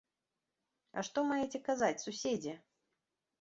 А 0.97 1.03
што 1.09 1.19
маеце 1.33 1.61
казаць, 1.69 1.91
суседзе! 2.07 2.57